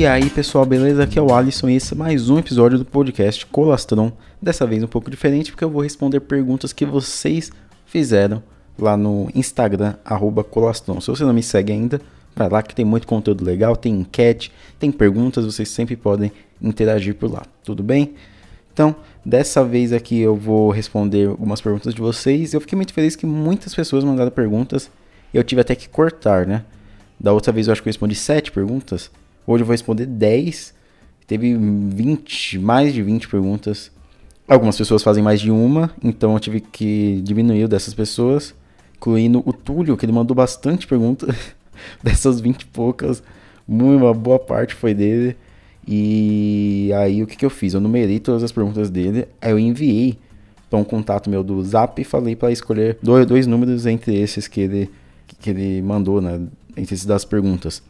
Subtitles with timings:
[0.00, 1.02] E aí pessoal, beleza?
[1.02, 4.10] Aqui é o Alisson e esse é mais um episódio do podcast Colastron.
[4.40, 7.52] Dessa vez um pouco diferente porque eu vou responder perguntas que vocês
[7.84, 8.42] fizeram
[8.78, 9.96] lá no Instagram,
[10.50, 11.02] Colastron.
[11.02, 12.00] Se você não me segue ainda,
[12.34, 17.14] vai lá que tem muito conteúdo legal, tem enquete, tem perguntas, vocês sempre podem interagir
[17.16, 18.14] por lá, tudo bem?
[18.72, 22.54] Então, dessa vez aqui eu vou responder algumas perguntas de vocês.
[22.54, 24.90] Eu fiquei muito feliz que muitas pessoas mandaram perguntas.
[25.34, 26.64] Eu tive até que cortar, né?
[27.20, 29.10] Da outra vez eu acho que eu respondi 7 perguntas.
[29.50, 30.72] Hoje eu vou responder 10.
[31.26, 33.90] Teve 20, mais de 20 perguntas.
[34.46, 38.54] Algumas pessoas fazem mais de uma, então eu tive que diminuir dessas pessoas,
[38.96, 41.34] incluindo o Túlio, que ele mandou bastante perguntas.
[42.00, 43.22] Dessas 20 e poucas,
[43.66, 45.36] uma boa parte foi dele.
[45.88, 47.74] E aí o que, que eu fiz?
[47.74, 50.16] Eu numerei todas as perguntas dele, aí eu enviei
[50.68, 54.46] para um contato meu do Zap e falei para escolher dois, dois números entre esses
[54.46, 54.90] que ele,
[55.40, 56.40] que ele mandou, né?
[56.76, 57.82] Entre esses das perguntas.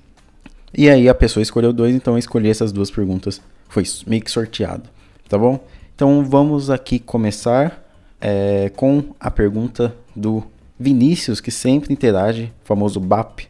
[0.73, 3.41] E aí a pessoa escolheu dois, então eu escolhi essas duas perguntas.
[3.69, 4.89] Foi meio que sorteado,
[5.29, 5.65] tá bom?
[5.95, 7.85] Então vamos aqui começar
[8.21, 10.45] é, com a pergunta do
[10.79, 13.41] Vinícius, que sempre interage, famoso BAP.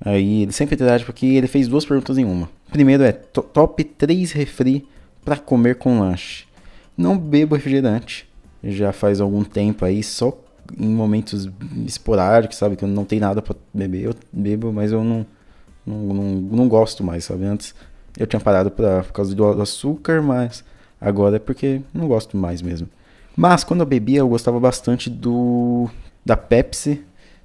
[0.00, 2.48] Aí ele sempre interage porque ele fez duas perguntas em uma.
[2.70, 4.86] Primeiro é top 3 refri
[5.24, 6.44] para comer com lanche.
[6.96, 8.28] Não bebo refrigerante.
[8.62, 10.36] Já faz algum tempo aí, só
[10.78, 11.48] em momentos
[11.86, 12.76] esporádicos, sabe?
[12.76, 14.04] Que eu não tenho nada para beber.
[14.04, 15.26] Eu bebo, mas eu não,
[15.86, 17.44] não, não, não, gosto mais, sabe?
[17.44, 17.74] Antes
[18.18, 20.64] eu tinha parado pra, por causa do açúcar, mas
[21.00, 22.88] agora é porque não gosto mais mesmo.
[23.36, 25.88] Mas quando eu bebia, eu gostava bastante do
[26.24, 27.02] da Pepsi.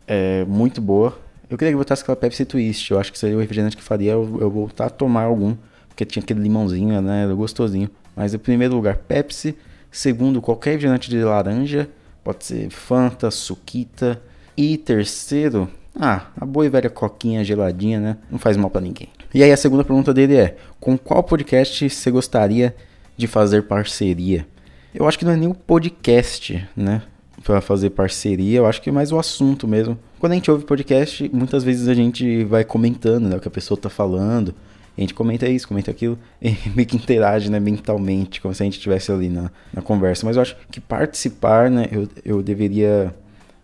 [0.08, 1.18] É muito boa.
[1.50, 2.92] Eu queria que botasse aquela Pepsi Twist.
[2.92, 5.56] Eu acho que seria o refrigerante que faria eu, eu voltar a tomar algum.
[5.88, 7.28] Porque tinha aquele limãozinho, né?
[7.34, 7.90] Gostosinho.
[8.16, 9.58] Mas em primeiro lugar, Pepsi.
[9.92, 11.90] Segundo, qualquer refrigerante de laranja.
[12.24, 14.22] Pode ser Fanta, Suquita.
[14.56, 18.18] E terceiro, ah, a boa e velha coquinha geladinha, né?
[18.32, 19.10] Não faz mal para ninguém.
[19.34, 22.76] E aí a segunda pergunta dele é: com qual podcast você gostaria
[23.18, 24.48] de fazer parceria?
[24.96, 27.04] Eu acho que não é nem o podcast, né?
[27.44, 29.98] Para fazer parceria, eu acho que é mais o assunto mesmo.
[30.20, 33.52] Quando a gente ouve podcast, muitas vezes a gente vai comentando né, o que a
[33.52, 34.54] pessoa tá falando.
[34.98, 38.66] A gente comenta isso, comenta aquilo, e meio que interage né, mentalmente, como se a
[38.66, 40.26] gente estivesse ali na, na conversa.
[40.26, 43.16] Mas eu acho que participar, né, eu, eu deveria.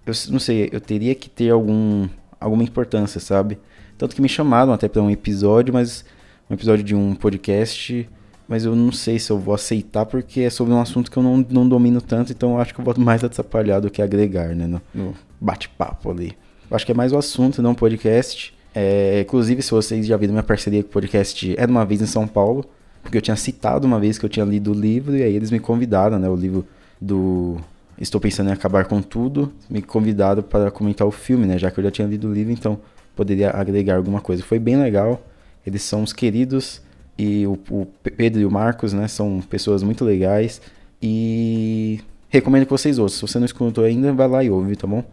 [0.06, 2.07] Eu não sei, eu teria que ter algum,
[2.45, 3.57] alguma importância, sabe?
[3.97, 6.06] Tanto que me chamaram até para um episódio, mas
[6.50, 8.07] um episódio de um podcast,
[8.47, 11.23] mas eu não sei se eu vou aceitar porque é sobre um assunto que eu
[11.23, 14.56] não, não domino tanto, então eu acho que eu vou mais atrapalhar do que agregar,
[14.56, 14.67] né?
[14.67, 16.38] No, no bate-papo ali.
[16.69, 18.53] Eu acho que é mais o assunto, não o podcast.
[18.73, 22.06] É, inclusive, se vocês já viram minha parceria com o podcast Era Uma Vez em
[22.06, 22.66] São Paulo,
[23.01, 25.50] porque eu tinha citado uma vez que eu tinha lido o livro, e aí eles
[25.50, 26.29] me convidaram, né?
[26.29, 26.66] O livro
[27.00, 27.57] do
[28.00, 31.57] Estou Pensando em Acabar com Tudo, me convidaram para comentar o filme, né?
[31.57, 32.79] Já que eu já tinha lido o livro, então
[33.16, 34.44] poderia agregar alguma coisa.
[34.44, 35.25] Foi bem legal.
[35.66, 36.81] Eles são os queridos
[37.17, 39.07] e o, o Pedro e o Marcos, né?
[39.07, 40.61] São pessoas muito legais
[41.01, 43.28] e recomendo que vocês ouçam.
[43.28, 45.03] Se você não escutou ainda, vai lá e ouve, tá bom?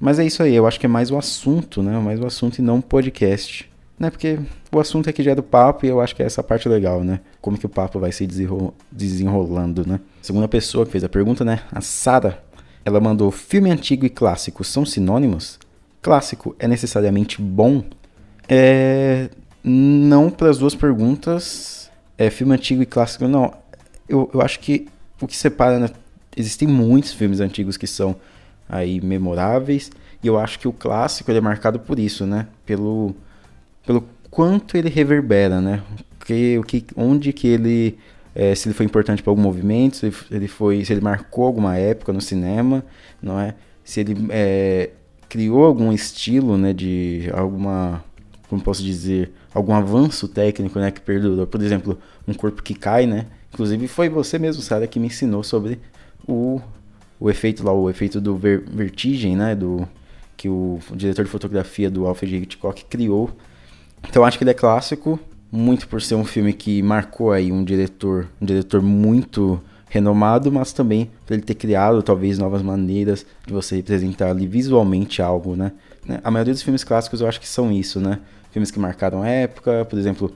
[0.00, 1.96] Mas é isso aí, eu acho que é mais o assunto, né?
[1.98, 3.70] Mais o assunto e não o podcast.
[3.98, 4.10] Né?
[4.10, 4.40] Porque
[4.72, 7.04] o assunto aqui já é do papo e eu acho que é essa parte legal,
[7.04, 7.20] né?
[7.40, 8.26] Como que o papo vai se
[8.90, 10.00] desenrolando, né?
[10.20, 11.60] Segunda pessoa que fez a pergunta, né?
[11.70, 12.42] A Sara,
[12.84, 15.58] ela mandou: filme antigo e clássico são sinônimos?
[16.02, 17.84] Clássico é necessariamente bom?
[18.48, 19.30] É.
[19.62, 21.90] Não as duas perguntas.
[22.18, 23.54] É filme antigo e clássico, não.
[24.08, 24.86] Eu, eu acho que
[25.20, 25.88] o que separa, né?
[26.36, 28.16] Existem muitos filmes antigos que são
[28.68, 29.90] aí memoráveis.
[30.22, 32.46] E eu acho que o clássico ele é marcado por isso, né?
[32.66, 33.14] Pelo,
[33.86, 35.82] pelo quanto ele reverbera, né?
[36.24, 37.98] Que, o que, onde que ele
[38.34, 41.76] é, se ele foi importante para algum movimento, se ele foi, se ele marcou alguma
[41.76, 42.84] época no cinema,
[43.22, 43.54] não é?
[43.84, 44.90] Se ele é,
[45.28, 46.72] criou algum estilo, né?
[46.72, 48.02] De alguma,
[48.48, 50.90] como posso dizer, algum avanço técnico, né?
[50.90, 51.46] Que perdurou.
[51.46, 53.26] Por exemplo, um corpo que cai, né?
[53.52, 55.78] Inclusive foi você mesmo, Sara, que me ensinou sobre
[56.26, 56.60] o
[57.18, 59.88] o efeito lá, o efeito do ver, vertigem, né, do
[60.36, 63.30] que o, o, diretor de fotografia do Alfred Hitchcock criou.
[64.08, 65.18] Então acho que ele é clássico,
[65.50, 70.72] muito por ser um filme que marcou aí um diretor, um diretor muito renomado, mas
[70.72, 75.72] também por ele ter criado talvez novas maneiras de você representar ali visualmente algo, né?
[76.04, 76.20] né?
[76.24, 78.18] A maioria dos filmes clássicos eu acho que são isso, né?
[78.50, 80.34] Filmes que marcaram a época, por exemplo,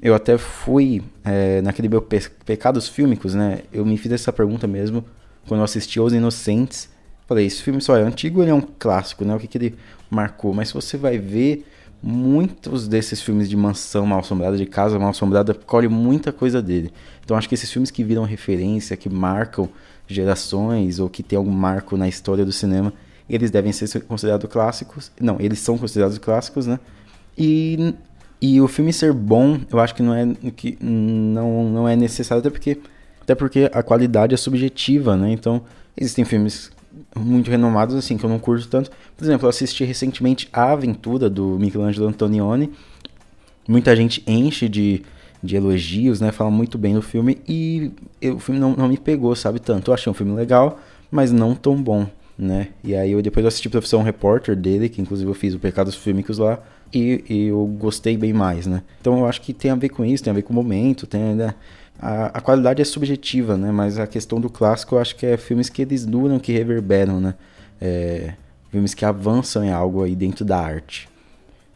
[0.00, 3.62] eu até fui é, naquele meu Pe Pecados Fílmicos, né?
[3.72, 5.04] Eu me fiz essa pergunta mesmo
[5.46, 6.88] quando eu assisti Os Inocentes,
[7.26, 9.34] falei, esse filme só é antigo, ele é um clássico, né?
[9.34, 9.74] O que, que ele
[10.08, 10.54] marcou?
[10.54, 11.66] Mas se você vai ver,
[12.02, 16.92] muitos desses filmes de mansão mal assombrada, de casa mal assombrada, colhe muita coisa dele.
[17.24, 19.68] Então acho que esses filmes que viram referência, que marcam
[20.06, 22.92] gerações ou que tem algum marco na história do cinema,
[23.28, 25.12] eles devem ser considerados clássicos.
[25.20, 26.80] Não, eles são considerados clássicos, né?
[27.36, 27.94] E
[28.42, 30.26] E o filme ser bom, eu acho que não é,
[30.56, 32.78] que não, não é necessário, até porque,
[33.20, 35.30] até porque a qualidade é subjetiva, né?
[35.30, 35.62] Então,
[35.94, 36.72] existem filmes
[37.16, 38.90] muito renomados, assim, que eu não curto tanto.
[39.16, 42.70] Por exemplo, eu assisti recentemente A Aventura, do Michelangelo Antonioni.
[43.68, 45.02] Muita gente enche de,
[45.42, 46.32] de elogios, né?
[46.32, 47.38] Fala muito bem do filme.
[47.48, 49.90] E eu, o filme não, não me pegou, sabe, tanto.
[49.90, 50.78] Eu achei um filme legal,
[51.10, 52.06] mas não tão bom,
[52.38, 52.68] né?
[52.82, 55.94] E aí eu depois eu assisti Profissão Repórter dele, que inclusive eu fiz o Pecados
[55.94, 56.58] Fílmicos lá.
[56.92, 58.82] E, e, eu gostei bem mais, né?
[59.00, 61.06] Então eu acho que tem a ver com isso, tem a ver com o momento,
[61.06, 61.54] tem, né?
[61.98, 63.70] A, a, qualidade é subjetiva, né?
[63.70, 67.20] Mas a questão do clássico eu acho que é filmes que eles duram, que reverberam,
[67.20, 67.34] né?
[67.80, 68.34] É,
[68.70, 71.08] filmes que avançam em algo aí dentro da arte.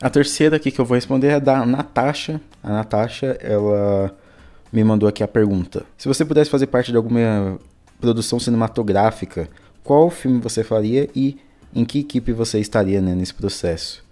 [0.00, 2.40] A terceira aqui que eu vou responder é da Natasha.
[2.62, 4.14] A Natasha, ela
[4.72, 5.84] me mandou aqui a pergunta.
[5.96, 7.58] Se você pudesse fazer parte de alguma
[8.00, 9.48] produção cinematográfica,
[9.82, 11.38] qual filme você faria e
[11.74, 14.04] em que equipe você estaria né, nesse processo?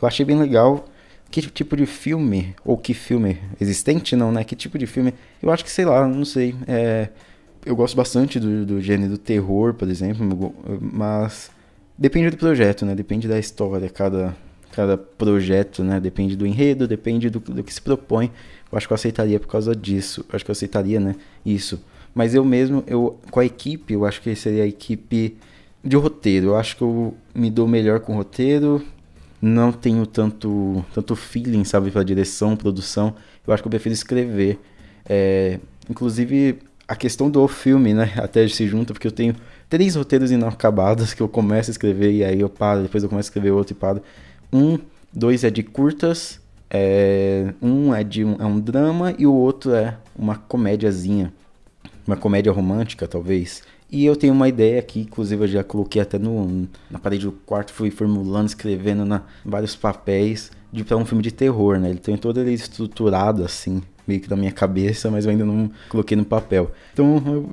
[0.00, 0.86] Eu achei bem legal
[1.30, 4.44] que tipo de filme, ou que filme existente não, né?
[4.44, 5.12] Que tipo de filme,
[5.42, 6.54] eu acho que, sei lá, não sei.
[6.66, 7.08] É,
[7.64, 11.50] eu gosto bastante do, do gênero do terror, por exemplo, mas
[11.98, 12.94] depende do projeto, né?
[12.94, 14.36] Depende da história, cada,
[14.72, 15.98] cada projeto, né?
[15.98, 18.30] Depende do enredo, depende do, do que se propõe.
[18.70, 20.24] Eu acho que eu aceitaria por causa disso.
[20.28, 21.16] Eu acho que eu aceitaria, né?
[21.44, 21.82] Isso.
[22.14, 25.36] Mas eu mesmo, eu com a equipe, eu acho que seria a equipe
[25.82, 26.48] de roteiro.
[26.48, 28.84] Eu acho que eu me dou melhor com roteiro,
[29.44, 33.14] não tenho tanto, tanto feeling, sabe, pra direção, produção.
[33.46, 34.58] Eu acho que eu prefiro escrever.
[35.06, 35.58] É,
[35.88, 39.36] inclusive, a questão do filme, né, até se junta, porque eu tenho
[39.68, 43.26] três roteiros inacabados que eu começo a escrever e aí eu paro, depois eu começo
[43.26, 44.02] a escrever outro e paro.
[44.50, 44.78] Um,
[45.12, 49.74] dois é de curtas, é, um é de um, é um drama e o outro
[49.74, 51.30] é uma comédiazinha.
[52.06, 53.62] Uma comédia romântica, talvez.
[53.90, 57.32] E eu tenho uma ideia aqui, inclusive eu já coloquei até no, na parede do
[57.32, 61.90] quarto, fui formulando, escrevendo na vários papéis de para um filme de terror, né?
[61.90, 65.70] Ele tem todo ele estruturado assim, meio que na minha cabeça, mas eu ainda não
[65.88, 66.72] coloquei no papel.
[66.92, 67.46] Então,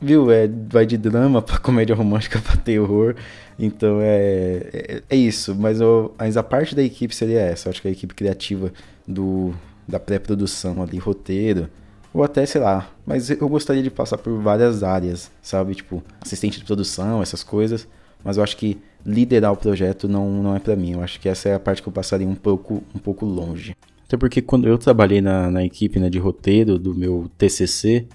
[0.00, 3.14] viu, é, vai de drama para comédia romântica para terror.
[3.58, 7.70] Então é, é, é, isso, mas, eu, mas a parte da equipe seria essa, eu
[7.70, 8.72] acho que a equipe criativa
[9.06, 9.54] do
[9.86, 11.68] da pré-produção ali, roteiro,
[12.14, 15.74] ou até, sei lá, mas eu gostaria de passar por várias áreas, sabe?
[15.74, 17.88] Tipo, assistente de produção, essas coisas.
[18.24, 20.92] Mas eu acho que liderar o projeto não, não é para mim.
[20.92, 23.74] Eu acho que essa é a parte que eu passaria um pouco, um pouco longe.
[24.06, 28.06] Até porque quando eu trabalhei na, na equipe né, de roteiro do meu TCC,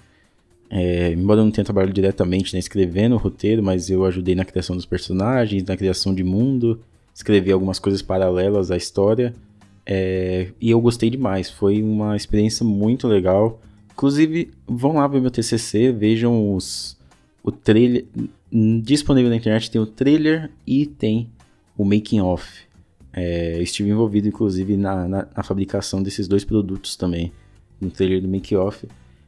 [0.70, 4.44] é, embora eu não tenha trabalhado diretamente né, escrevendo o roteiro, mas eu ajudei na
[4.44, 6.80] criação dos personagens, na criação de mundo,
[7.14, 9.34] escrevi algumas coisas paralelas à história.
[9.84, 11.50] É, e eu gostei demais.
[11.50, 13.60] Foi uma experiência muito legal.
[13.98, 16.96] Inclusive, vão lá ver meu TCC, vejam os,
[17.42, 18.06] o trailer.
[18.80, 21.28] Disponível na internet tem o trailer e tem
[21.76, 22.60] o making off.
[23.12, 27.32] É, estive envolvido, inclusive, na, na, na, fabricação desses dois produtos também,
[27.80, 28.86] no trailer do make off.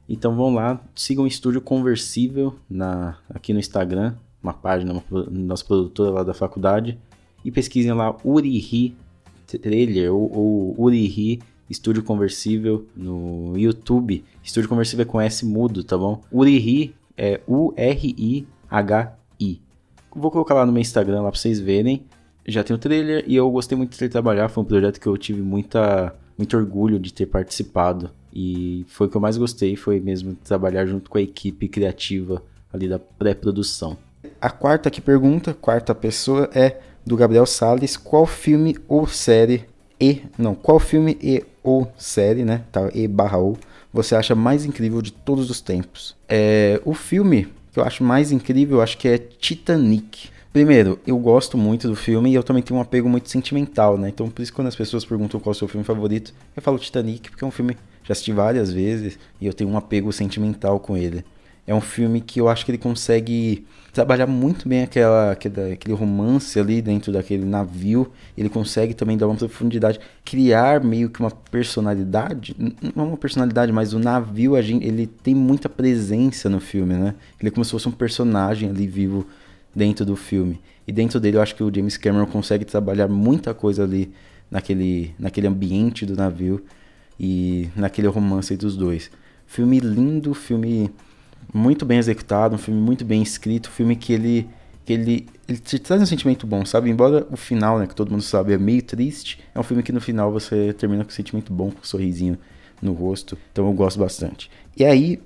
[0.08, 5.64] Então vão lá, sigam o Estúdio Conversível na, aqui no Instagram, uma página, uma, nossa
[5.64, 6.96] produtora lá da faculdade,
[7.44, 8.94] e pesquisem lá Urihi
[9.49, 11.40] Trailer ou, ou Urihi
[11.70, 14.25] Estúdio Conversível no YouTube.
[14.43, 16.21] Estúdio Conversível é com S mudo, tá bom?
[16.33, 18.50] Urihi é U-R-I-H-I.
[20.14, 22.04] Vou colocar lá no meu Instagram lá pra vocês verem.
[22.47, 24.49] Já tem o trailer e eu gostei muito de trabalhar.
[24.49, 28.11] Foi um projeto que eu tive muita, muito orgulho de ter participado.
[28.35, 32.42] E foi o que eu mais gostei, foi mesmo trabalhar junto com a equipe criativa
[32.73, 33.97] ali da pré-produção.
[34.40, 37.97] A quarta que pergunta, quarta pessoa, é do Gabriel Sales.
[37.97, 39.64] Qual filme ou série
[40.00, 40.23] e.
[40.38, 42.62] Não, qual filme e ou série, né?
[42.73, 43.59] Tá, e barra ou,
[43.93, 46.17] você acha mais incrível de todos os tempos?
[46.29, 50.29] É, o filme que eu acho mais incrível, eu acho que é Titanic.
[50.52, 54.09] Primeiro, eu gosto muito do filme e eu também tenho um apego muito sentimental, né?
[54.09, 56.79] Então, por isso, quando as pessoas perguntam qual é o seu filme favorito, eu falo
[56.79, 60.12] Titanic, porque é um filme que já assisti várias vezes e eu tenho um apego
[60.12, 61.25] sentimental com ele.
[61.67, 65.94] É um filme que eu acho que ele consegue trabalhar muito bem aquela, aquele, aquele
[65.94, 68.11] romance ali dentro daquele navio.
[68.37, 72.54] Ele consegue também dar uma profundidade, criar meio que uma personalidade,
[72.94, 77.14] não uma personalidade, mas o navio ele tem muita presença no filme, né?
[77.40, 79.26] Ele é como se fosse um personagem ali vivo
[79.75, 80.61] dentro do filme.
[80.87, 84.12] E dentro dele eu acho que o James Cameron consegue trabalhar muita coisa ali
[84.50, 86.64] naquele, naquele ambiente do navio
[87.18, 89.11] e naquele romance dos dois.
[89.47, 90.90] Filme lindo, filme
[91.52, 94.49] muito bem executado, um filme muito bem escrito, um filme que ele
[94.85, 96.90] que ele, ele te traz um sentimento bom, sabe?
[96.90, 99.92] Embora o final, né, que todo mundo sabe, é meio triste, é um filme que
[99.92, 102.38] no final você termina com um sentimento bom, com um sorrisinho
[102.80, 103.38] no rosto.
[103.52, 104.50] Então eu gosto bastante.
[104.76, 105.21] E aí,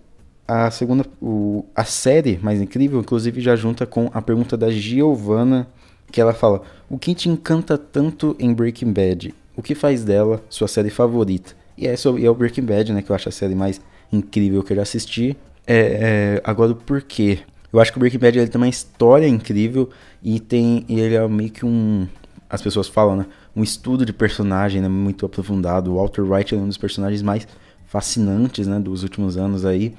[0.47, 5.69] a segunda, o, a série mais incrível, inclusive já junta com a pergunta da Giovanna,
[6.11, 10.43] que ela fala: "O que te encanta tanto em Breaking Bad?" o que faz dela
[10.49, 11.55] sua série favorita.
[11.77, 13.03] E é, sobre, é o Breaking Bad, né?
[13.03, 13.81] Que eu acho a série mais
[14.13, 15.37] incrível que eu já assisti.
[15.67, 17.41] É, é, agora, o porquê?
[17.73, 19.91] Eu acho que o Breaking Bad ele tem uma história incrível
[20.23, 22.07] e tem ele é meio que um
[22.49, 23.27] as pessoas falam, né?
[23.57, 25.93] Um estudo de personagem né, muito aprofundado.
[25.93, 27.49] O Walter White é um dos personagens mais
[27.87, 29.95] fascinantes, né, dos últimos anos aí.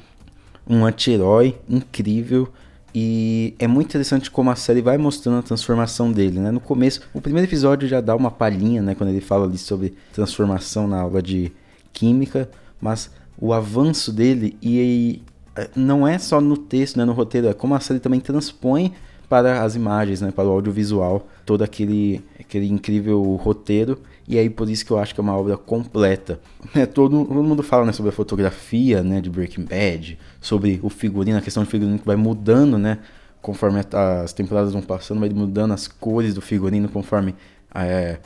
[0.67, 2.47] Um anti-herói incrível
[2.93, 6.49] e é muito interessante como a série vai mostrando a transformação dele, né?
[6.49, 9.93] No começo, o primeiro episódio já dá uma palhinha, né, quando ele fala ali sobre
[10.13, 11.51] transformação na aula de
[11.91, 15.21] química, mas o avanço dele e
[15.75, 18.93] não é só no texto, né, no roteiro, é como a série também transpõe
[19.29, 23.99] para as imagens, né, para o audiovisual, todo aquele, aquele incrível roteiro.
[24.27, 26.39] E aí por isso que eu acho que é uma obra completa.
[26.73, 30.89] É, todo, todo mundo fala né, sobre a fotografia né, de Breaking Bad, sobre o
[30.89, 32.99] figurino, a questão do figurino que vai mudando, né?
[33.41, 37.35] Conforme as temporadas vão passando, vai mudando as cores do figurino conforme
[37.73, 38.17] é,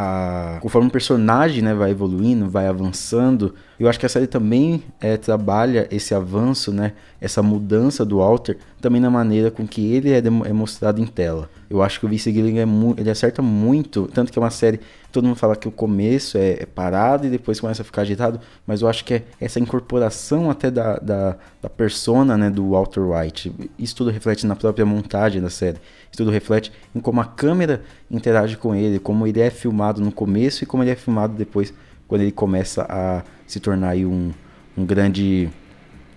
[0.00, 4.84] a, conforme o personagem né, vai evoluindo, vai avançando, eu acho que a série também
[5.00, 10.12] é, trabalha esse avanço, né, essa mudança do Walter, também na maneira com que ele
[10.12, 11.50] é, é mostrado em tela.
[11.68, 14.78] Eu acho que o Vince Gilligan é ele acerta muito, tanto que é uma série
[15.10, 18.40] todo mundo fala que o começo é, é, parado e depois começa a ficar agitado,
[18.66, 23.00] mas eu acho que é essa incorporação até da, da, da persona né, do Walter
[23.00, 23.52] White.
[23.78, 25.78] Isso tudo reflete na própria montagem da série.
[26.10, 30.12] Isso tudo reflete em como a câmera interage com ele, como ele é filmado no
[30.12, 31.72] começo e como ele é filmado depois,
[32.06, 34.32] quando ele começa a se tornar um,
[34.76, 35.50] um grande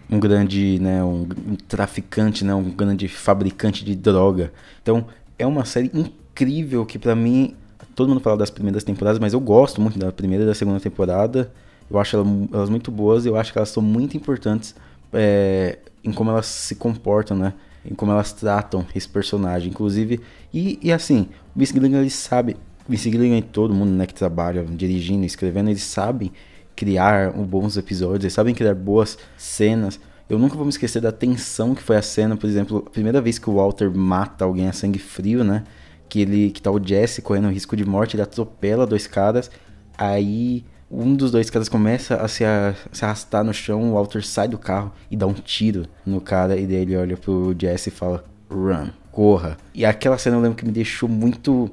[0.09, 4.51] um grande, né, um, um, traficante, né, um grande fabricante de droga.
[4.81, 5.05] Então,
[5.39, 7.55] é uma série incrível que para mim
[7.95, 10.81] todo mundo fala das primeiras temporadas, mas eu gosto muito da primeira e da segunda
[10.81, 11.49] temporada.
[11.89, 12.17] Eu acho
[12.53, 14.75] elas muito boas, eu acho que elas são muito importantes
[15.13, 17.53] é, em como elas se comportam, né?
[17.85, 20.19] em como elas tratam esse personagem, inclusive.
[20.53, 22.55] E, e assim, o Vince Gilligan, ele sabe,
[22.87, 26.31] o Vince Gilligan e todo mundo né, que trabalha dirigindo, escrevendo, eles sabem
[26.75, 29.99] criar bons episódios, eles sabem criar boas cenas.
[30.29, 33.21] Eu nunca vou me esquecer da tensão que foi a cena, por exemplo, a primeira
[33.21, 35.63] vez que o Walter mata alguém a sangue frio, né?
[36.07, 39.51] Que ele que tá o Jesse correndo risco de morte, ele atropela dois caras,
[39.97, 44.25] aí um dos dois caras começa a se, a, se arrastar no chão, o Walter
[44.25, 47.89] sai do carro e dá um tiro no cara, e daí ele olha pro Jesse
[47.89, 49.57] e fala, run, corra.
[49.73, 51.69] E aquela cena eu lembro que me deixou muito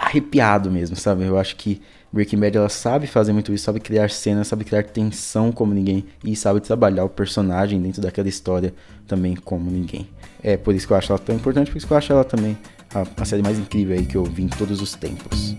[0.00, 1.24] arrepiado mesmo, sabe?
[1.24, 1.80] Eu acho que
[2.10, 6.06] Breaking Bad ela sabe fazer muito isso, sabe criar cenas, sabe criar tensão como ninguém
[6.24, 8.72] e sabe trabalhar o personagem dentro daquela história
[9.06, 10.08] também como ninguém.
[10.42, 12.24] É por isso que eu acho ela tão importante, por isso que eu acho ela
[12.24, 12.56] também
[12.94, 15.54] a, a série mais incrível aí que eu vi em todos os tempos.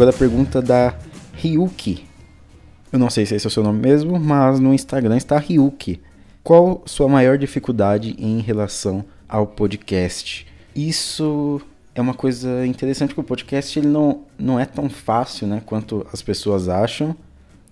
[0.00, 0.96] Agora a pergunta da
[1.34, 2.06] Ryuki.
[2.90, 6.00] Eu não sei se esse é o seu nome mesmo, mas no Instagram está Ryuki.
[6.42, 10.46] Qual sua maior dificuldade em relação ao podcast?
[10.74, 11.60] Isso
[11.94, 16.06] é uma coisa interessante, porque o podcast ele não, não é tão fácil né, quanto
[16.10, 17.14] as pessoas acham.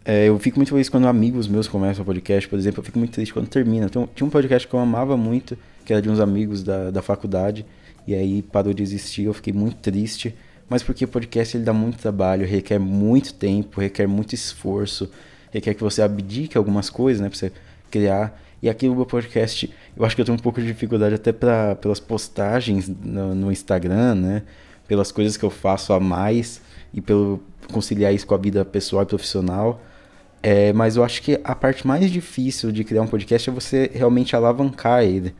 [0.05, 2.99] É, eu fico muito feliz quando amigos meus começam o podcast, por exemplo, eu fico
[2.99, 3.87] muito triste quando termina.
[3.87, 7.01] Então, tinha um podcast que eu amava muito, que era de uns amigos da, da
[7.01, 7.65] faculdade,
[8.07, 10.35] e aí parou de existir, eu fiquei muito triste
[10.69, 15.11] mas porque podcast ele dá muito trabalho, requer muito tempo, requer muito esforço,
[15.51, 17.53] requer que você abdique algumas coisas, né, para você
[17.91, 18.41] criar.
[18.61, 21.33] E aqui no meu podcast, eu acho que eu tenho um pouco de dificuldade até
[21.33, 24.43] pra, pelas postagens no, no Instagram, né,
[24.87, 26.61] pelas coisas que eu faço a mais
[26.93, 27.41] e pelo
[27.73, 29.81] conciliar isso com a vida pessoal e profissional.
[30.43, 33.91] É, mas eu acho que a parte mais difícil de criar um podcast é você
[33.93, 35.35] realmente alavancar ele.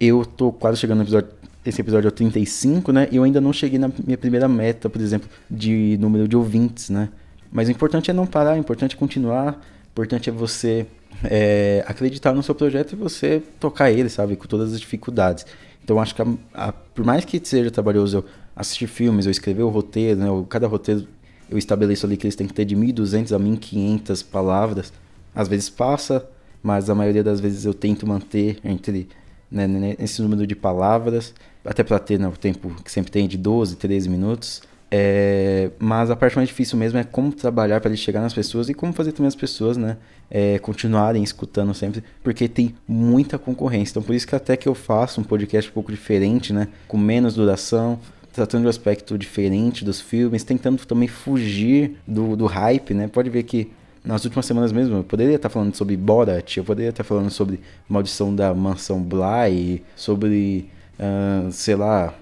[0.00, 1.30] Eu tô quase chegando no episódio
[1.68, 3.08] esse episódio é o 35, né?
[3.10, 6.88] E eu ainda não cheguei na minha primeira meta, por exemplo, de número de ouvintes,
[6.88, 7.10] né?
[7.52, 10.86] Mas o importante é não parar, o importante é continuar, o importante é você
[11.24, 14.34] é, acreditar no seu projeto e você tocar ele, sabe?
[14.36, 15.44] Com todas as dificuldades.
[15.84, 18.24] Então acho que a, a, por mais que seja trabalhoso eu
[18.56, 20.26] assistir filmes, eu escrever o roteiro, né?
[20.48, 21.06] cada roteiro
[21.50, 24.92] eu estabeleço ali que eles têm que ter de 1.200 a 1.500 palavras.
[25.34, 26.26] Às vezes passa,
[26.62, 29.08] mas a maioria das vezes eu tento manter entre
[29.50, 33.36] né, nesse número de palavras, até para ter né, o tempo que sempre tem de
[33.36, 34.62] 12, 13 minutos.
[34.90, 38.70] É, mas a parte mais difícil mesmo é como trabalhar para ele chegar nas pessoas
[38.70, 39.98] e como fazer também as pessoas né,
[40.30, 43.92] é, continuarem escutando sempre, porque tem muita concorrência.
[43.92, 46.96] Então, por isso que até que eu faço um podcast um pouco diferente, né, com
[46.96, 47.98] menos duração,
[48.32, 52.94] tratando de um aspecto diferente dos filmes, tentando também fugir do, do hype.
[52.94, 53.08] Né?
[53.08, 53.70] Pode ver que
[54.04, 57.60] nas últimas semanas mesmo, eu poderia estar falando sobre Borat, eu poderia estar falando sobre
[57.88, 62.14] Maldição da Mansão Bly, sobre, uh, sei lá,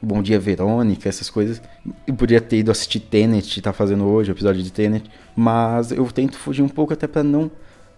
[0.00, 1.62] Bom Dia Verônica, essas coisas.
[2.06, 6.04] Eu poderia ter ido assistir Tenet, tá fazendo hoje o episódio de Tenet, mas eu
[6.10, 7.50] tento fugir um pouco até para não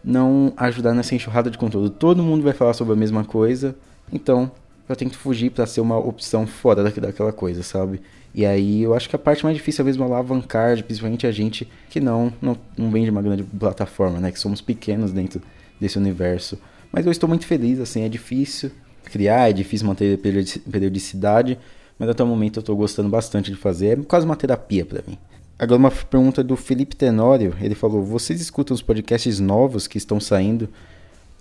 [0.04, 1.88] não ajudar nessa enxurrada de conteúdo.
[1.88, 3.74] Todo mundo vai falar sobre a mesma coisa,
[4.12, 4.52] então
[4.86, 8.02] eu tento fugir para ser uma opção fora daquela coisa, sabe?
[8.34, 11.68] E aí eu acho que a parte mais difícil é mesmo alavancar, principalmente a gente
[11.88, 14.32] que não, não, não vem de uma grande plataforma, né?
[14.32, 15.40] Que somos pequenos dentro
[15.80, 16.58] desse universo.
[16.90, 18.72] Mas eu estou muito feliz, assim, é difícil
[19.04, 21.58] criar, é difícil manter periodicidade,
[21.98, 23.98] mas até o momento eu estou gostando bastante de fazer.
[23.98, 25.16] É quase uma terapia para mim.
[25.56, 30.18] Agora uma pergunta do Felipe Tenório, ele falou: "Vocês escutam os podcasts novos que estão
[30.18, 30.68] saindo?"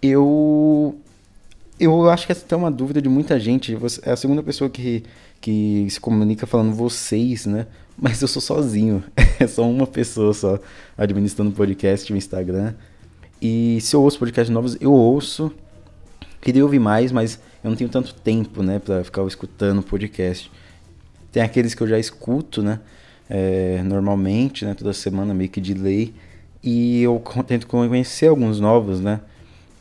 [0.02, 1.00] Eu
[1.86, 3.76] eu acho que essa é uma dúvida de muita gente.
[3.76, 5.04] Você é a segunda pessoa que,
[5.42, 7.68] que se comunica falando vocês, né?
[7.98, 9.04] Mas eu sou sozinho.
[9.40, 10.60] É só uma pessoa só
[10.96, 12.76] administrando o podcast no Instagram.
[13.42, 15.52] E se eu ouço podcasts novos, eu ouço.
[16.40, 20.52] Queria ouvir mais, mas eu não tenho tanto tempo, né, pra ficar escutando podcast.
[21.32, 22.80] Tem aqueles que eu já escuto, né?
[23.30, 24.76] É, normalmente, né?
[24.76, 26.14] Toda semana, meio que de lei.
[26.64, 29.20] E eu tento conhecer alguns novos, né?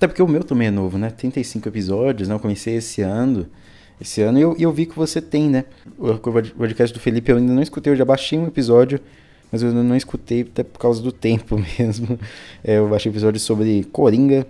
[0.02, 1.10] Até porque o meu também é novo, né?
[1.10, 2.34] 35 episódios, né?
[2.34, 3.46] Eu comecei esse ano.
[4.00, 5.64] Esse ano e eu, eu vi que você tem, né?
[5.96, 8.98] O podcast do Felipe eu ainda não escutei, eu já baixei um episódio,
[9.52, 12.18] mas eu não escutei até por causa do tempo mesmo.
[12.64, 14.44] É, eu baixei um episódio sobre Coringa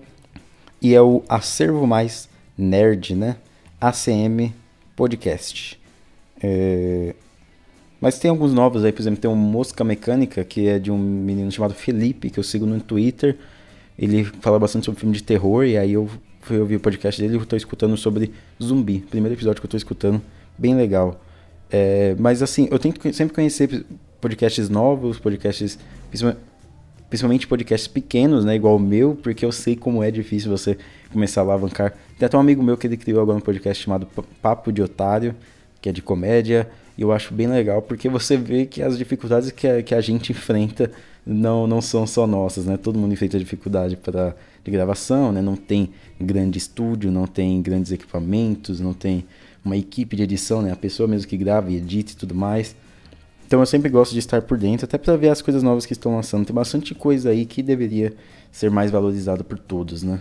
[0.80, 3.36] e é o Acervo Mais Nerd, né?
[3.78, 4.54] ACM
[4.96, 5.78] Podcast.
[6.42, 7.14] É...
[8.00, 10.96] Mas tem alguns novos aí, por exemplo, tem o Mosca Mecânica, que é de um
[10.96, 13.36] menino chamado Felipe, que eu sigo no Twitter.
[13.98, 16.08] Ele fala bastante sobre filme de terror, e aí eu
[16.40, 18.32] fui ouvir o podcast dele e eu tô escutando sobre
[18.62, 19.00] zumbi.
[19.00, 20.20] Primeiro episódio que eu tô escutando,
[20.58, 21.20] bem legal.
[21.70, 23.84] É, mas assim, eu tento sempre conhecer
[24.20, 25.78] podcasts novos, podcasts,
[27.08, 30.76] principalmente podcasts pequenos, né, igual o meu, porque eu sei como é difícil você
[31.12, 31.94] começar a alavancar.
[32.18, 34.06] Tem até um amigo meu que ele criou agora um podcast chamado
[34.40, 35.34] Papo de Otário,
[35.80, 39.50] que é de comédia, e eu acho bem legal, porque você vê que as dificuldades
[39.50, 40.90] que a, que a gente enfrenta
[41.24, 42.76] não, não são só nossas, né?
[42.76, 45.40] Todo mundo enfrenta dificuldade para de gravação, né?
[45.40, 49.24] Não tem grande estúdio, não tem grandes equipamentos, não tem
[49.64, 50.72] uma equipe de edição, né?
[50.72, 52.74] A pessoa mesmo que grava e edita e tudo mais.
[53.46, 55.92] Então eu sempre gosto de estar por dentro, até para ver as coisas novas que
[55.92, 56.46] estão lançando.
[56.46, 58.14] Tem bastante coisa aí que deveria
[58.50, 60.20] ser mais valorizada por todos, né?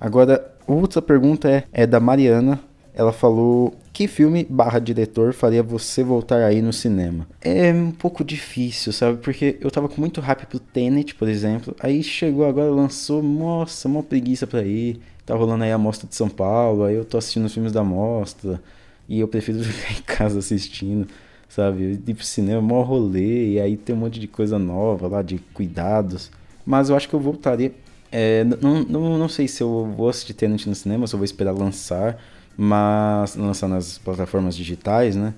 [0.00, 2.60] Agora, outra pergunta é, é da Mariana.
[2.94, 7.26] Ela falou que filme barra diretor faria você voltar aí no cinema?
[7.40, 9.18] É um pouco difícil, sabe?
[9.18, 11.74] Porque eu tava com muito hype pro Tenet, por exemplo.
[11.80, 15.00] Aí chegou agora, lançou, nossa, uma preguiça pra ir.
[15.26, 17.82] Tá rolando aí a mostra de São Paulo, aí eu tô assistindo os filmes da
[17.82, 18.62] mostra.
[19.08, 21.08] E eu prefiro ficar em casa assistindo,
[21.48, 22.00] sabe?
[22.06, 25.38] Ir pro cinema, mó rolê, e aí tem um monte de coisa nova lá, de
[25.52, 26.30] cuidados.
[26.64, 27.72] Mas eu acho que eu voltaria.
[28.12, 31.24] É, não, não, não sei se eu vou assistir Tenet no cinema, se eu vou
[31.24, 32.16] esperar lançar
[32.56, 35.34] mas lançar nas plataformas digitais, né?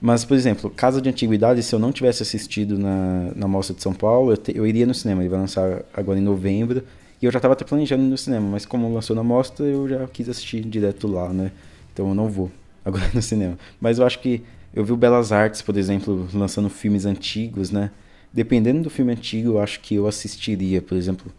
[0.00, 3.82] Mas, por exemplo, Casa de Antiguidade, se eu não tivesse assistido na, na Mostra de
[3.82, 5.22] São Paulo, eu, te, eu iria no cinema.
[5.22, 6.84] Ele vai lançar agora em novembro.
[7.20, 10.06] E eu já estava até planejando no cinema, mas como lançou na Mostra, eu já
[10.06, 11.50] quis assistir direto lá, né?
[11.92, 12.48] Então eu não vou
[12.84, 13.58] agora no cinema.
[13.80, 17.90] Mas eu acho que eu vi o Belas Artes, por exemplo, lançando filmes antigos, né?
[18.32, 21.32] Dependendo do filme antigo, eu acho que eu assistiria, por exemplo.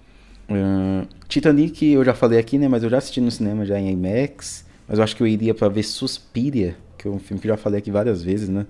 [0.50, 2.68] Uh, Titanic, eu já falei aqui, né?
[2.68, 4.66] Mas eu já assisti no cinema já em IMAX.
[4.90, 7.54] Mas eu acho que eu iria para ver Suspiria, que é um filme que eu
[7.54, 8.66] já falei aqui várias vezes, né?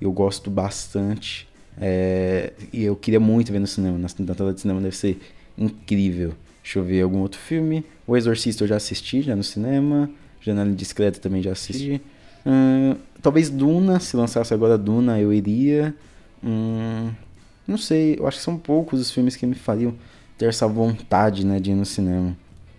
[0.00, 1.48] Eu gosto bastante.
[1.80, 3.98] É, e eu queria muito ver no cinema.
[3.98, 5.18] Na, tela de cinema deve ser
[5.58, 6.32] incrível.
[6.62, 7.84] Deixa eu ver algum outro filme.
[8.06, 10.08] O Exorcista eu já assisti, já no cinema.
[10.40, 12.00] Janela Indiscreta também já assisti.
[12.46, 15.92] Hum, talvez Duna, se lançasse agora Duna, eu iria.
[16.42, 17.10] Hum,
[17.66, 19.94] não sei, eu acho que são poucos os filmes que me fariam
[20.38, 22.36] ter essa vontade, né, de ir no cinema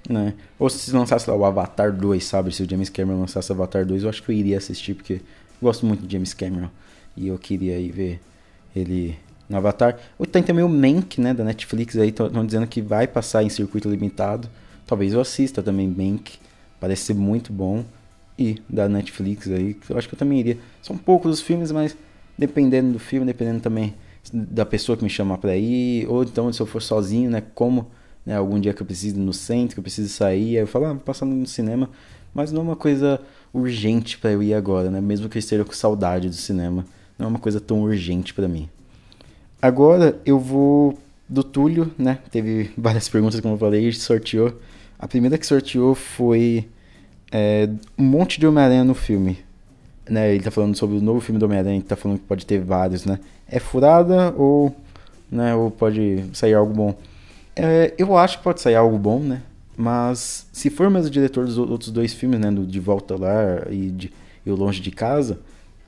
[0.10, 0.34] né?
[0.60, 2.54] Ou se lançasse lá o Avatar 2, sabe?
[2.54, 5.22] Se o James Cameron lançasse Avatar 2, eu acho que eu iria assistir, porque
[5.62, 6.70] gosto muito de James Cameron.
[7.16, 8.22] E eu queria ir ver
[8.76, 9.18] ele
[9.50, 9.98] no Avatar.
[10.18, 13.50] Ou tem também o Mank, né, da Netflix aí, estão dizendo que vai passar em
[13.50, 14.50] circuito limitado.
[14.86, 16.38] Talvez eu assista também Mank.
[16.80, 17.84] Parece ser muito bom.
[18.38, 20.58] E da Netflix aí, eu acho que eu também iria.
[20.82, 21.96] São poucos os filmes, mas
[22.38, 23.94] dependendo do filme, dependendo também
[24.34, 27.88] da pessoa que me chama pra ir, ou então se eu for sozinho, né, como
[28.26, 28.36] né?
[28.36, 30.86] Algum dia que eu preciso ir no centro, que eu preciso sair, aí eu falo,
[30.86, 31.90] ah, vou passar no cinema.
[32.34, 33.22] Mas não é uma coisa
[33.54, 35.00] urgente para eu ir agora, né?
[35.00, 36.86] Mesmo que eu esteja com saudade do cinema.
[37.18, 38.68] Não é uma coisa tão urgente para mim.
[39.62, 42.20] Agora eu vou do Túlio, né?
[42.32, 44.60] Teve várias perguntas, como eu falei, sorteou.
[45.00, 46.68] A primeira que sorteou foi
[47.32, 49.40] é, um monte de Homem-Aranha no filme.
[50.08, 52.60] Né, ele tá falando sobre o novo filme do Homem-Aranha, tá falando que pode ter
[52.60, 53.20] vários, né?
[53.48, 54.76] É furada ou,
[55.32, 56.96] né, ou pode sair algo bom?
[57.56, 59.42] É, eu acho que pode sair algo bom, né?
[59.78, 62.52] Mas se for mesmo o diretor dos outros dois filmes, né?
[62.52, 64.12] Do De Volta Lá e, de,
[64.46, 65.40] O Longe de Casa,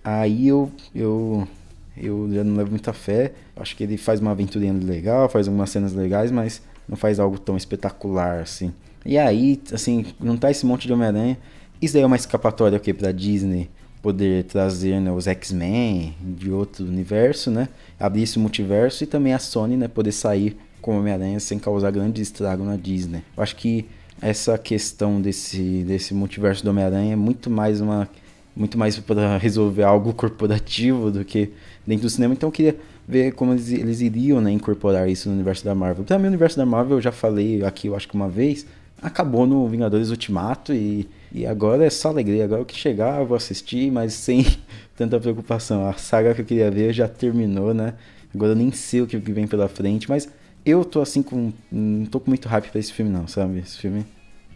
[0.03, 1.47] aí eu, eu,
[1.95, 3.33] eu já não levo muita fé.
[3.55, 7.37] Acho que ele faz uma aventurinha legal, faz algumas cenas legais, mas não faz algo
[7.37, 8.73] tão espetacular assim.
[9.05, 10.05] E aí, assim,
[10.39, 11.37] tá esse monte de Homem-Aranha.
[11.81, 13.69] Isso daí é uma escapatória okay, pra Disney
[14.01, 17.67] poder trazer né, os X-Men de outro universo, né?
[17.99, 22.21] Abrir esse multiverso e também a Sony, né, poder sair com Homem-Aranha sem causar grande
[22.21, 23.21] estrago na Disney.
[23.35, 23.85] Eu acho que
[24.21, 28.07] essa questão desse, desse multiverso do Homem-Aranha é muito mais uma
[28.55, 31.51] muito mais para resolver algo corporativo do que
[31.85, 32.33] dentro do cinema.
[32.33, 36.05] Então eu queria ver como eles, eles iriam né, incorporar isso no universo da Marvel.
[36.05, 38.65] Também o universo da Marvel, eu já falei aqui, eu acho que uma vez,
[39.01, 42.45] acabou no Vingadores Ultimato e, e agora é só alegria.
[42.45, 44.45] Agora o que chegar eu vou assistir, mas sem
[44.95, 45.87] tanta preocupação.
[45.87, 47.93] A saga que eu queria ver já terminou, né?
[48.33, 50.27] Agora eu nem sei o que vem pela frente, mas
[50.67, 51.53] eu tô assim com.
[51.71, 53.59] Não tô com muito hype pra esse filme, não, sabe?
[53.59, 54.05] Esse filme.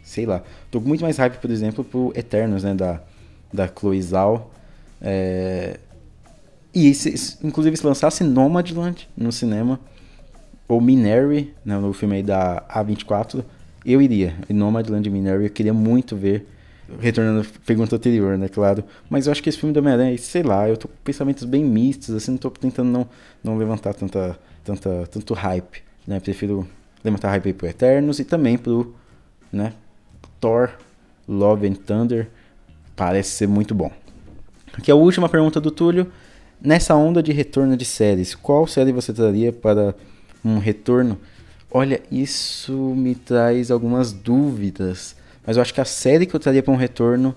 [0.02, 0.42] Sei lá.
[0.70, 2.74] Tô com muito mais hype, por exemplo, pro Eternos, né?
[2.74, 3.00] Da,
[3.52, 4.50] da Chloe Zhao.
[5.00, 5.78] É...
[6.74, 9.78] E se, inclusive se lançasse Nomadland no cinema,
[10.66, 13.44] ou Minari, né, no filme aí da A24,
[13.84, 14.34] eu iria.
[14.48, 16.48] E Nomadland e Minari eu queria muito ver.
[17.00, 18.84] Retornando à pergunta anterior, né, claro.
[19.08, 21.64] Mas eu acho que esse filme do Homem-Aranha, sei lá, eu tô com pensamentos bem
[21.64, 23.08] mistos, assim, não tô tentando não,
[23.42, 25.82] não levantar tanta, tanta, tanto hype.
[26.06, 26.20] Né?
[26.20, 26.66] Prefiro
[27.04, 28.94] levantar hype pro Eternos e também pro
[29.52, 29.72] né,
[30.40, 30.70] Thor
[31.28, 32.28] Love and Thunder.
[32.94, 33.90] Parece ser muito bom.
[34.72, 36.10] Aqui é a última pergunta do Túlio.
[36.60, 39.94] Nessa onda de retorno de séries, qual série você traria para
[40.44, 41.18] um retorno?
[41.70, 45.16] Olha, isso me traz algumas dúvidas.
[45.44, 47.34] Mas eu acho que a série que eu traria para um retorno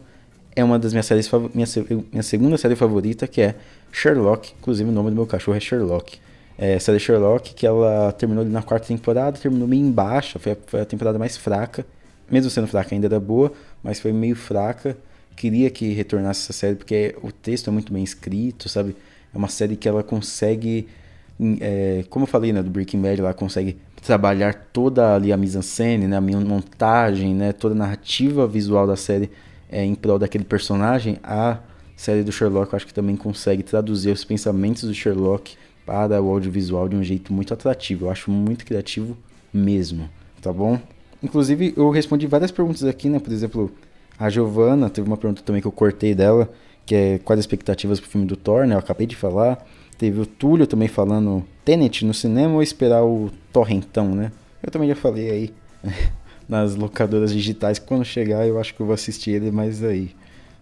[0.55, 1.67] é uma das minhas séries minha,
[2.11, 3.55] minha segunda série favorita, que é
[3.91, 4.53] Sherlock.
[4.59, 6.19] Inclusive o nome do meu cachorro é Sherlock
[6.57, 10.81] é, série Sherlock, que ela terminou na quarta temporada, terminou meio embaixo, foi a, foi
[10.81, 11.85] a temporada mais fraca.
[12.31, 13.51] Mesmo sendo fraca, ainda era boa,
[13.83, 14.97] mas foi meio fraca.
[15.35, 18.95] Queria que retornasse essa série, porque o texto é muito bem escrito, sabe?
[19.33, 20.87] É uma série que ela consegue,
[21.59, 26.07] é, como eu falei, né, do Breaking Bad, ela consegue trabalhar toda ali a mise-en-scène,
[26.07, 29.29] né, a montagem, né, toda a narrativa visual da série
[29.69, 31.17] é, em prol daquele personagem.
[31.21, 31.59] A
[31.97, 36.29] série do Sherlock, eu acho que também consegue traduzir os pensamentos do Sherlock para o
[36.29, 38.05] audiovisual de um jeito muito atrativo.
[38.05, 39.15] Eu acho muito criativo
[39.53, 40.09] mesmo,
[40.41, 40.79] tá bom?
[41.21, 43.19] Inclusive, eu respondi várias perguntas aqui, né?
[43.19, 43.71] Por exemplo,
[44.17, 46.51] a Giovana teve uma pergunta também que eu cortei dela,
[46.85, 48.75] que é quais as expectativas pro filme do Thor, né?
[48.75, 49.65] Eu acabei de falar.
[49.97, 54.31] Teve o Túlio também falando Tenet no cinema ou esperar o Torrentão, né?
[54.61, 55.53] Eu também já falei aí
[56.49, 60.11] nas locadoras digitais que quando chegar eu acho que eu vou assistir ele, mas aí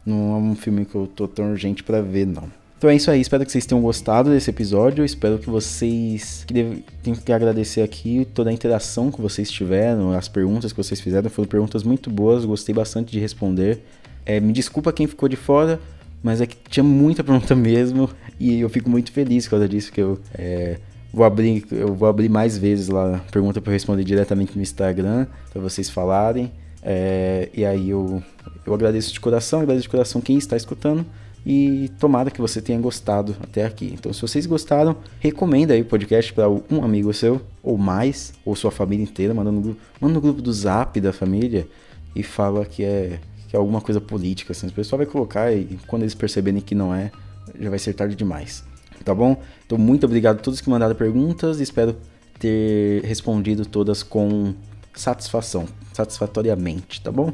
[0.05, 2.49] não é um filme que eu tô tão urgente para ver, não.
[2.83, 5.05] Então é isso aí, espero que vocês tenham gostado desse episódio.
[5.05, 6.43] Espero que vocês.
[6.45, 10.83] Que deve, tenho que agradecer aqui toda a interação que vocês tiveram, as perguntas que
[10.83, 11.29] vocês fizeram.
[11.29, 13.79] Foram perguntas muito boas, gostei bastante de responder.
[14.25, 15.79] É, me desculpa quem ficou de fora,
[16.21, 18.09] mas é que tinha muita pergunta mesmo.
[18.37, 20.19] E eu fico muito feliz por causa disso, que eu.
[20.33, 20.77] É,
[21.13, 25.61] vou abrir, eu vou abrir mais vezes lá pergunta para responder diretamente no Instagram, para
[25.61, 26.51] vocês falarem.
[26.81, 28.21] É, e aí eu,
[28.65, 31.05] eu agradeço de coração, agradeço de coração quem está escutando.
[31.45, 33.93] E tomara que você tenha gostado até aqui.
[33.93, 38.55] Então, se vocês gostaram, recomenda aí o podcast para um amigo seu, ou mais, ou
[38.55, 39.33] sua família inteira.
[39.33, 41.67] Manda no, grupo, manda no grupo do zap da família
[42.15, 44.53] e fala que é, que é alguma coisa política.
[44.53, 44.67] Assim.
[44.67, 47.11] O pessoal vai colocar e quando eles perceberem que não é,
[47.59, 48.63] já vai ser tarde demais.
[49.03, 49.35] Tá bom?
[49.65, 51.59] Então, muito obrigado a todos que mandaram perguntas.
[51.59, 51.97] Espero
[52.39, 54.53] ter respondido todas com
[54.93, 57.33] satisfação, satisfatoriamente, tá bom?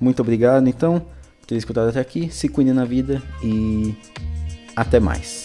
[0.00, 1.02] Muito obrigado, então
[1.46, 2.30] ter escutado até aqui.
[2.30, 3.94] Se cuide na vida e
[4.74, 5.44] até mais.